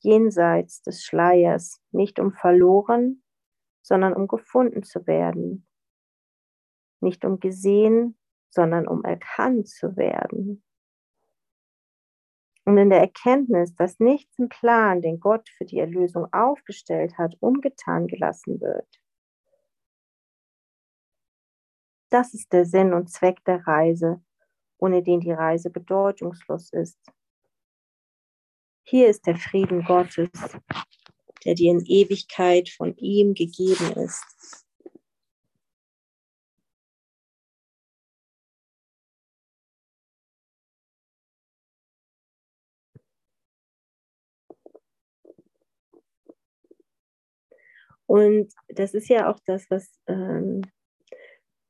[0.00, 3.22] jenseits des Schleiers, nicht um verloren,
[3.80, 5.66] sondern um gefunden zu werden.
[7.00, 8.18] Nicht um gesehen,
[8.50, 10.62] sondern um erkannt zu werden.
[12.66, 17.34] Und in der Erkenntnis, dass nichts im Plan, den Gott für die Erlösung aufgestellt hat,
[17.40, 18.86] ungetan gelassen wird.
[22.10, 24.22] Das ist der Sinn und Zweck der Reise,
[24.80, 26.98] ohne den die Reise bedeutungslos ist.
[28.82, 30.30] Hier ist der Frieden Gottes,
[31.44, 34.64] der dir in Ewigkeit von ihm gegeben ist.
[48.06, 50.62] Und das ist ja auch das, was, ähm,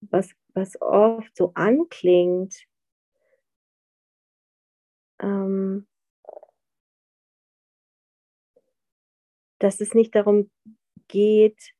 [0.00, 2.66] was, was oft so anklingt,
[5.20, 5.86] ähm,
[9.58, 10.50] dass es nicht darum
[11.08, 11.72] geht,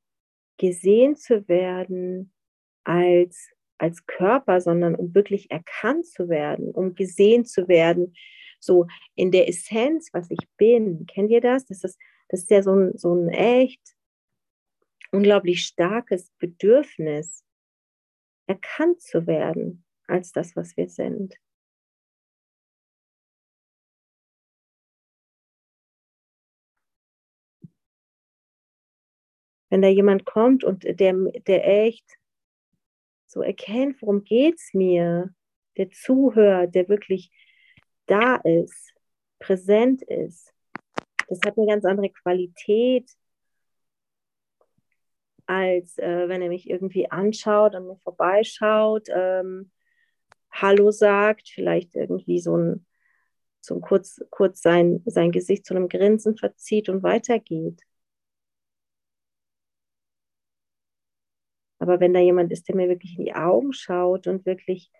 [0.59, 2.32] gesehen zu werden
[2.84, 8.14] als, als Körper, sondern um wirklich erkannt zu werden, um gesehen zu werden,
[8.61, 11.07] so in der Essenz, was ich bin.
[11.07, 11.64] Kennt ihr das?
[11.64, 13.80] Das ist, das ist ja so ein, so ein echt
[15.12, 17.43] unglaublich starkes Bedürfnis,
[18.47, 21.36] erkannt zu werden als das, was wir sind.
[29.70, 31.14] Wenn da jemand kommt und der,
[31.46, 32.04] der echt
[33.26, 35.32] so erkennt, worum geht es mir,
[35.76, 37.30] der zuhört, der wirklich
[38.06, 38.92] da ist,
[39.38, 40.52] präsent ist,
[41.28, 43.08] das hat eine ganz andere Qualität,
[45.46, 49.70] als äh, wenn er mich irgendwie anschaut, an mir vorbeischaut, ähm,
[50.50, 52.86] Hallo sagt, vielleicht irgendwie so ein,
[53.60, 57.82] so kurz, kurz sein, sein Gesicht zu einem Grinsen verzieht und weitergeht.
[61.91, 64.93] Aber wenn da jemand ist, der mir wirklich in die Augen schaut und wirklich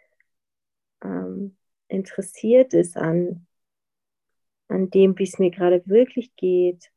[1.05, 3.47] ähm, interessiert ist an,
[4.67, 6.91] an dem, wie es mir gerade wirklich geht,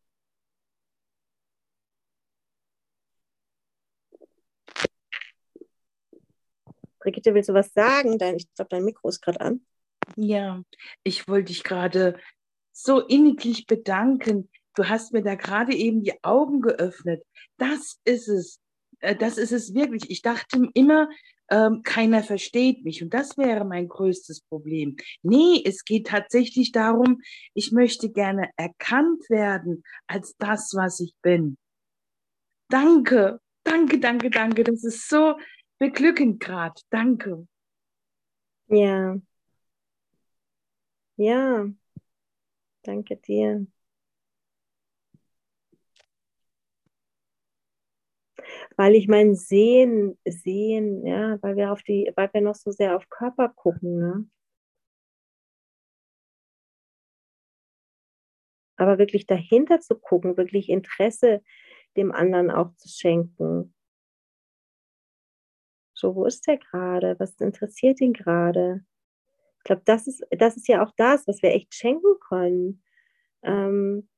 [6.99, 8.17] Brigitte, willst du was sagen?
[8.17, 9.61] Dein, ich glaube, dein Mikro ist gerade an.
[10.15, 10.63] Ja,
[11.03, 12.17] ich wollte dich gerade
[12.71, 14.49] so inniglich bedanken.
[14.75, 17.23] Du hast mir da gerade eben die Augen geöffnet.
[17.57, 18.62] Das ist es.
[19.03, 20.09] Äh, das ist es wirklich.
[20.09, 21.09] Ich dachte immer,
[21.49, 24.95] ähm, keiner versteht mich und das wäre mein größtes Problem.
[25.21, 27.21] Nee, es geht tatsächlich darum,
[27.53, 31.57] ich möchte gerne erkannt werden als das, was ich bin.
[32.69, 34.63] Danke, danke, danke, danke.
[34.63, 35.35] Das ist so
[35.79, 36.81] beglückend gerade.
[36.89, 37.45] Danke.
[38.67, 39.17] Ja.
[41.17, 41.67] Ja.
[42.83, 43.67] Danke dir.
[48.77, 52.95] Weil ich mein Sehen, Sehen, ja, weil wir auf die, weil wir noch so sehr
[52.95, 54.29] auf Körper gucken, ne?
[58.77, 61.41] Aber wirklich dahinter zu gucken, wirklich Interesse
[61.95, 63.73] dem anderen auch zu schenken.
[65.93, 67.15] So, wo ist der gerade?
[67.19, 68.83] Was interessiert ihn gerade?
[69.59, 72.83] Ich glaube, das ist, das ist ja auch das, was wir echt schenken können,
[73.43, 74.09] ähm,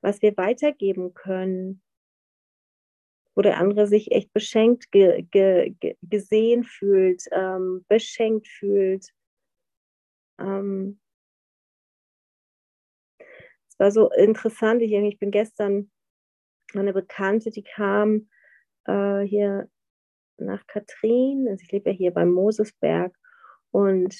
[0.00, 1.82] was wir weitergeben können,
[3.38, 9.12] wo der andere sich echt beschenkt ge, ge, ge, gesehen fühlt, ähm, beschenkt fühlt.
[10.40, 10.98] Ähm,
[13.20, 15.88] es war so interessant, ich, ich bin gestern
[16.74, 18.28] eine Bekannte, die kam
[18.86, 19.68] äh, hier
[20.38, 23.14] nach Katrin, also ich lebe ja hier beim Mosesberg
[23.70, 24.16] und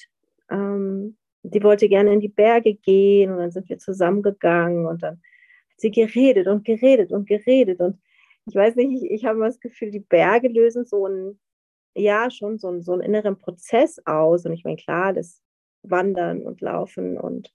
[0.49, 5.15] ähm, die wollte gerne in die Berge gehen und dann sind wir zusammengegangen und dann
[5.15, 7.99] hat sie geredet und geredet und geredet und
[8.49, 11.39] ich weiß nicht, ich, ich habe das Gefühl, die Berge lösen so einen,
[11.95, 15.43] ja, schon so einen, so einen inneren Prozess aus und ich meine, klar, das
[15.83, 17.53] Wandern und Laufen und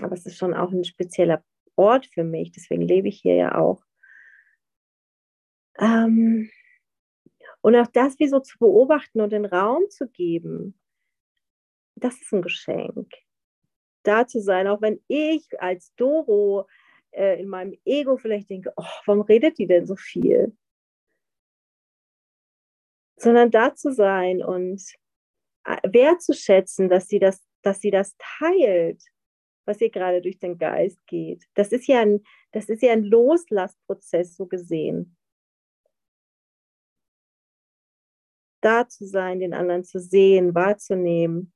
[0.00, 1.44] aber es ist schon auch ein spezieller
[1.76, 3.82] Ort für mich, deswegen lebe ich hier ja auch.
[5.78, 6.48] Ähm,
[7.60, 10.78] und auch das wie so zu beobachten und den Raum zu geben,
[11.96, 13.12] das ist ein Geschenk.
[14.04, 16.66] Da zu sein, auch wenn ich als Doro
[17.12, 20.56] äh, in meinem Ego vielleicht denke, oh, warum redet die denn so viel?
[23.16, 24.82] Sondern da zu sein und
[25.64, 29.02] äh, wertzuschätzen, dass sie das, dass sie das teilt,
[29.66, 31.44] was ihr gerade durch den Geist geht.
[31.54, 35.16] Das ist ja ein, das ist ja ein Loslassprozess so gesehen.
[38.60, 41.52] da zu sein, den anderen zu sehen, wahrzunehmen.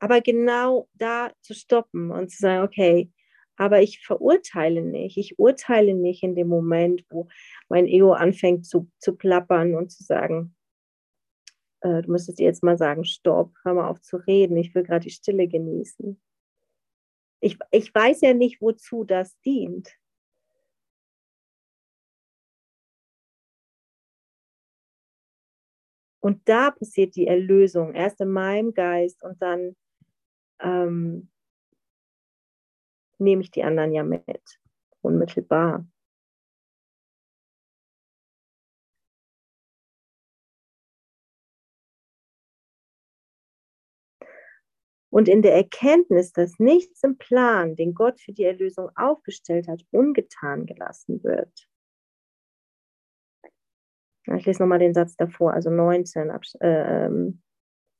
[0.00, 3.10] Aber genau da zu stoppen und zu sagen, okay,
[3.58, 5.18] aber ich verurteile nicht.
[5.18, 7.28] Ich urteile nicht in dem Moment, wo
[7.68, 10.54] mein Ego anfängt zu, zu plappern und zu sagen,
[11.80, 15.04] äh, du müsstest jetzt mal sagen, stopp, hör mal auf zu reden, ich will gerade
[15.04, 16.20] die Stille genießen.
[17.40, 19.88] Ich, ich weiß ja nicht, wozu das dient.
[26.20, 29.76] Und da passiert die Erlösung, erst in meinem Geist und dann
[30.60, 31.30] ähm,
[33.18, 34.24] nehme ich die anderen ja mit,
[35.02, 35.86] unmittelbar.
[45.10, 49.82] Und in der Erkenntnis, dass nichts im Plan, den Gott für die Erlösung aufgestellt hat,
[49.90, 51.68] ungetan gelassen wird,
[54.36, 57.42] ich lese nochmal den Satz davor, also 19, Abs äh, ähm,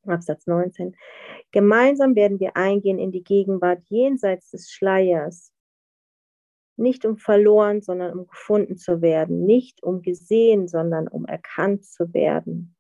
[0.07, 0.95] Absatz 19.
[1.53, 5.53] Gemeinsam werden wir eingehen in die Gegenwart jenseits des Schleiers,
[6.77, 12.13] nicht um verloren, sondern um gefunden zu werden, nicht um gesehen, sondern um erkannt zu
[12.13, 12.77] werden.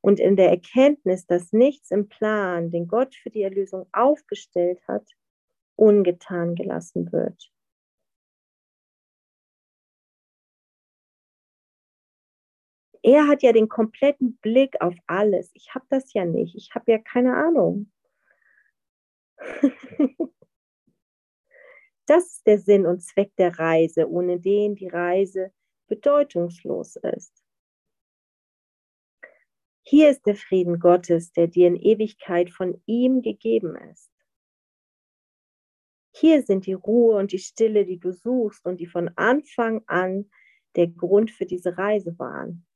[0.00, 5.06] Und in der Erkenntnis, dass nichts im Plan, den Gott für die Erlösung aufgestellt hat,
[5.76, 7.50] ungetan gelassen wird.
[13.02, 15.50] Er hat ja den kompletten Blick auf alles.
[15.54, 16.54] Ich habe das ja nicht.
[16.54, 17.90] Ich habe ja keine Ahnung.
[22.06, 25.52] das ist der Sinn und Zweck der Reise, ohne den die Reise
[25.88, 27.42] bedeutungslos ist.
[29.82, 34.10] Hier ist der Frieden Gottes, der dir in Ewigkeit von ihm gegeben ist.
[36.12, 40.30] Hier sind die Ruhe und die Stille, die du suchst und die von Anfang an
[40.76, 42.66] der Grund für diese Reise waren.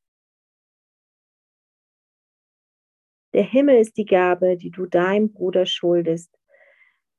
[3.34, 6.30] Der Himmel ist die Gabe, die du deinem Bruder schuldest,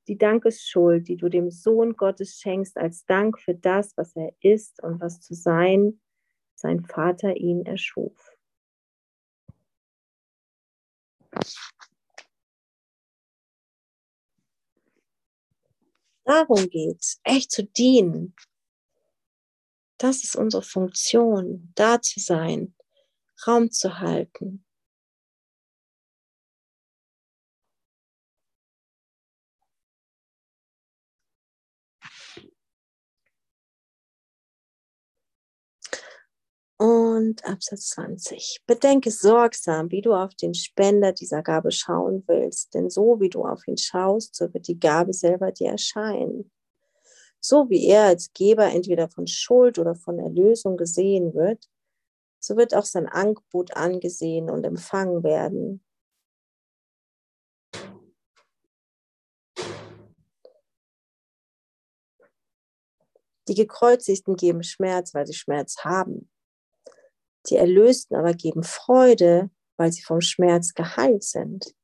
[0.07, 4.81] die Dankesschuld, die du dem Sohn Gottes schenkst als Dank für das, was er ist
[4.81, 5.99] und was zu sein
[6.55, 8.33] sein Vater ihn erschuf.
[16.23, 18.35] Darum geht es, echt zu dienen.
[19.97, 22.73] Das ist unsere Funktion, da zu sein,
[23.45, 24.64] Raum zu halten.
[36.77, 38.63] Und Absatz 20.
[38.67, 43.45] Bedenke sorgsam, wie du auf den Spender dieser Gabe schauen willst, denn so wie du
[43.45, 46.51] auf ihn schaust, so wird die Gabe selber dir erscheinen.
[47.39, 51.69] So wie er als Geber entweder von Schuld oder von Erlösung gesehen wird,
[52.39, 55.81] so wird auch sein Angebot angesehen und empfangen werden.
[63.47, 66.29] Die Gekreuzigten geben Schmerz, weil sie Schmerz haben.
[67.49, 71.75] Die Erlösten aber geben Freude, weil sie vom Schmerz geheilt sind.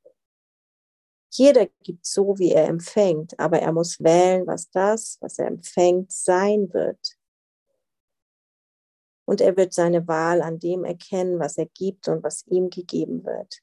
[1.34, 6.12] Jeder gibt so, wie er empfängt, aber er muss wählen, was das, was er empfängt,
[6.12, 7.18] sein wird.
[9.26, 13.24] Und er wird seine Wahl an dem erkennen, was er gibt und was ihm gegeben
[13.24, 13.62] wird.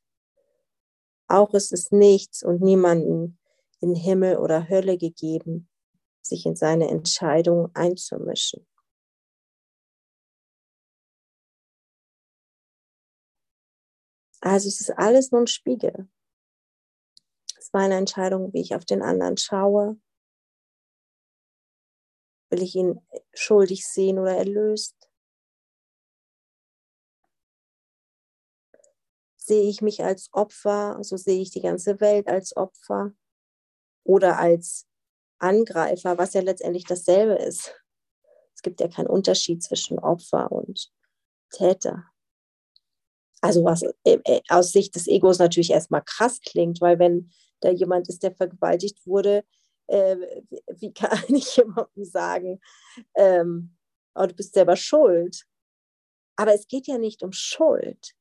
[1.27, 3.39] Auch ist es nichts und niemanden
[3.81, 5.69] in Himmel oder Hölle gegeben,
[6.23, 8.67] sich in seine Entscheidung einzumischen.
[14.41, 16.09] Also es ist alles nur ein Spiegel.
[17.57, 20.01] Es ist meine Entscheidung, wie ich auf den anderen schaue.
[22.51, 23.01] Will ich ihn
[23.35, 24.95] schuldig sehen oder erlöst?
[29.37, 33.13] Sehe ich mich als Opfer, so sehe ich die ganze Welt als Opfer
[34.05, 34.87] oder als
[35.39, 37.75] Angreifer, was ja letztendlich dasselbe ist.
[38.55, 40.93] Es gibt ja keinen Unterschied zwischen Opfer und
[41.51, 42.11] Täter
[43.41, 47.31] also was äh, äh, aus Sicht des Egos natürlich erstmal krass klingt, weil wenn
[47.61, 49.45] da jemand ist, der vergewaltigt wurde,
[49.89, 50.17] äh,
[50.69, 52.61] wie kann ich jemandem sagen,
[53.15, 53.77] ähm,
[54.15, 55.45] oh, du bist selber schuld?
[56.37, 58.15] Aber es geht ja nicht um Schuld.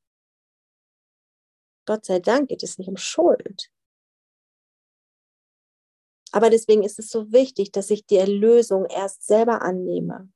[1.86, 3.72] Gott sei Dank geht es nicht um Schuld.
[6.32, 10.30] Aber deswegen ist es so wichtig, dass ich die Erlösung erst selber annehme.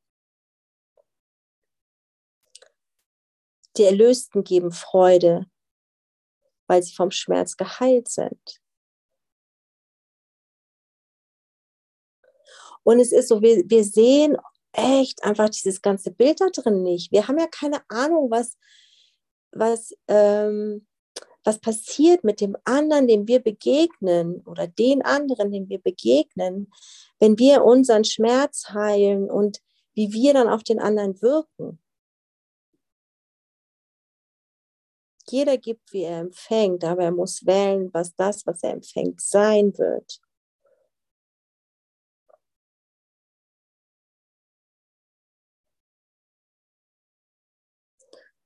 [3.78, 5.46] Die Erlösten geben Freude,
[6.68, 8.62] weil sie vom Schmerz geheilt sind.
[12.84, 14.38] Und es ist so, wir, wir sehen
[14.74, 17.12] echt einfach dieses ganze Bild da drin nicht.
[17.12, 18.58] Wir haben ja keine Ahnung, was,
[19.52, 20.88] was, ähm,
[21.44, 26.72] was passiert mit dem anderen, dem wir begegnen oder den anderen, dem wir begegnen,
[27.20, 29.60] wenn wir unseren Schmerz heilen und
[29.94, 31.81] wie wir dann auf den anderen wirken.
[35.32, 39.78] Jeder gibt, wie er empfängt, aber er muss wählen, was das, was er empfängt, sein
[39.78, 40.22] wird.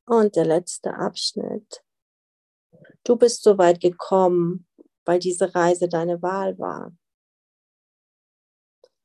[0.06, 1.84] Und der letzte Abschnitt.
[3.04, 4.68] Du bist so weit gekommen,
[5.06, 6.96] weil diese Reise deine Wahl war.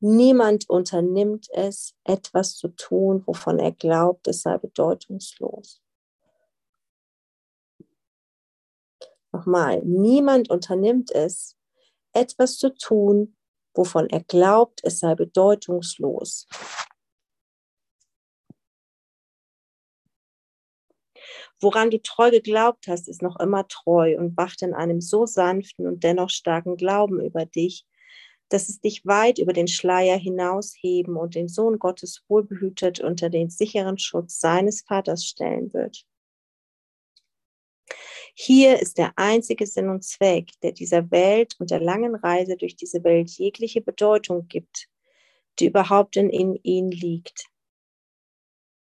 [0.00, 5.82] Niemand unternimmt es, etwas zu tun, wovon er glaubt, es sei bedeutungslos.
[9.32, 11.56] Nochmal, niemand unternimmt es,
[12.12, 13.36] etwas zu tun,
[13.74, 16.48] wovon er glaubt, es sei bedeutungslos.
[21.60, 25.86] Woran du treu geglaubt hast, ist noch immer treu und wacht in einem so sanften
[25.86, 27.86] und dennoch starken Glauben über dich,
[28.48, 33.50] dass es dich weit über den Schleier hinausheben und den Sohn Gottes wohlbehütet unter den
[33.50, 36.04] sicheren Schutz seines Vaters stellen wird.
[38.34, 42.76] Hier ist der einzige Sinn und Zweck, der dieser Welt und der langen Reise durch
[42.76, 44.88] diese Welt jegliche Bedeutung gibt,
[45.58, 47.46] die überhaupt in ihnen liegt.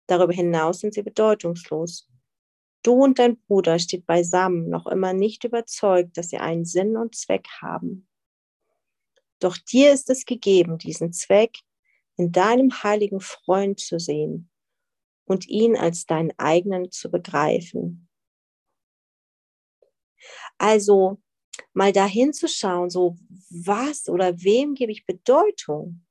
[0.08, 2.08] Darüber hinaus sind sie bedeutungslos.
[2.84, 7.16] Du und dein Bruder steht beisammen, noch immer nicht überzeugt, dass sie einen Sinn und
[7.16, 8.08] Zweck haben.
[9.40, 11.60] Doch dir ist es gegeben, diesen Zweck
[12.18, 14.50] in deinem heiligen Freund zu sehen
[15.26, 18.08] und ihn als deinen eigenen zu begreifen.
[20.58, 21.22] Also
[21.74, 23.18] mal dahin zu schauen, so
[23.50, 26.06] was oder wem gebe ich Bedeutung,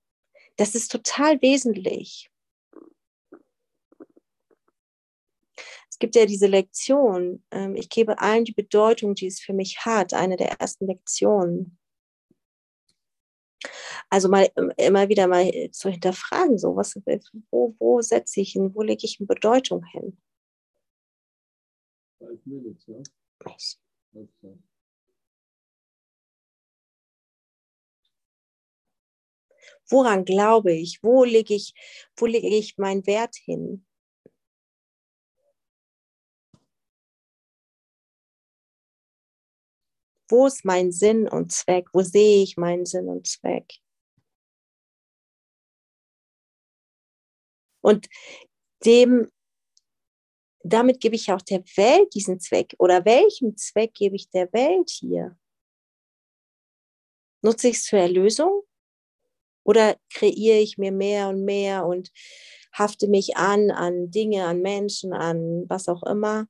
[0.57, 2.31] das ist total wesentlich.
[5.89, 9.85] Es gibt ja diese Lektion, ähm, ich gebe allen die Bedeutung, die es für mich
[9.85, 11.79] hat, eine der ersten Lektionen.
[14.11, 16.97] Also mal ähm, immer wieder mal zu hinterfragen, so was,
[17.51, 20.21] wo, wo setze ich hin, wo lege ich eine Bedeutung hin?
[22.19, 23.01] Five minutes, ja?
[29.89, 31.03] Woran glaube ich?
[31.03, 31.75] Wo lege ich,
[32.17, 33.85] wo lege ich meinen Wert hin?
[40.29, 41.87] Wo ist mein Sinn und Zweck?
[41.93, 43.75] Wo sehe ich meinen Sinn und Zweck?
[47.83, 48.07] Und
[48.87, 49.29] dem
[50.65, 52.75] damit gebe ich auch der Welt diesen Zweck.
[52.79, 55.37] Oder welchen Zweck gebe ich der Welt hier?
[57.43, 58.63] Nutze ich es für Erlösung?
[59.65, 62.11] Oder kreiere ich mir mehr und mehr und
[62.73, 66.47] hafte mich an, an Dinge, an Menschen, an was auch immer?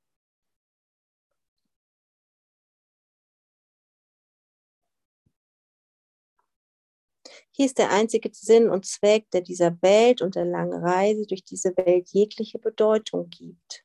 [7.51, 11.45] Hier ist der einzige Sinn und Zweck, der dieser Welt und der langen Reise durch
[11.45, 13.84] diese Welt jegliche Bedeutung gibt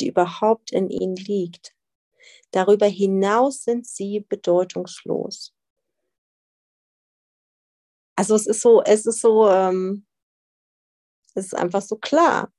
[0.00, 1.74] die überhaupt in ihnen liegt.
[2.50, 5.54] Darüber hinaus sind sie bedeutungslos.
[8.16, 10.04] Also es ist so, es ist so, ähm,
[11.34, 12.52] es ist einfach so klar.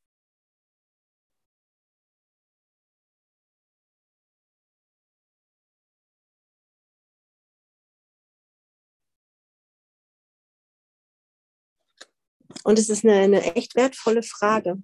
[12.64, 14.82] Und es ist eine, eine echt wertvolle Frage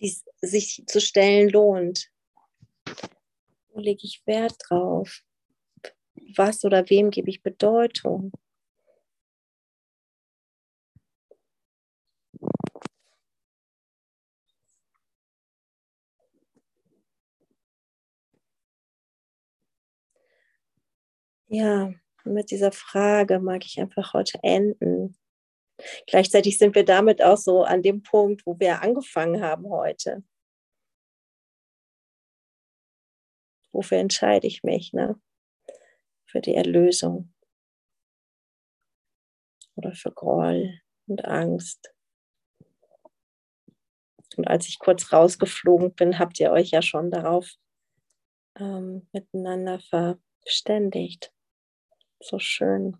[0.00, 2.10] die sich zu stellen lohnt.
[3.72, 5.22] Wo lege ich Wert drauf?
[6.36, 8.32] Was oder wem gebe ich Bedeutung?
[21.48, 21.92] Ja,
[22.24, 25.16] mit dieser Frage mag ich einfach heute enden.
[26.06, 30.22] Gleichzeitig sind wir damit auch so an dem Punkt, wo wir angefangen haben heute.
[33.72, 34.92] Wofür entscheide ich mich?
[34.92, 35.20] Ne?
[36.26, 37.32] Für die Erlösung
[39.76, 41.92] oder für Groll und Angst.
[44.36, 47.48] Und als ich kurz rausgeflogen bin, habt ihr euch ja schon darauf
[48.58, 51.32] ähm, miteinander verständigt
[52.22, 52.96] so schön.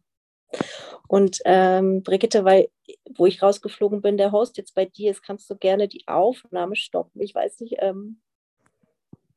[1.09, 2.69] Und ähm, Brigitte, weil,
[3.17, 6.77] wo ich rausgeflogen bin, der Host jetzt bei dir ist, kannst du gerne die Aufnahme
[6.77, 7.21] stoppen.
[7.21, 8.21] Ich weiß nicht, ähm,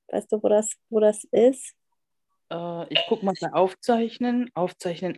[0.09, 1.76] weißt du, wo das, wo das ist?
[2.51, 5.11] Äh, ich gucke mal bei Aufzeichnen, Aufzeichnen